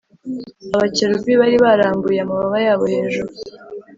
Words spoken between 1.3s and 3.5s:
bari barambuye amababa yabo hejuru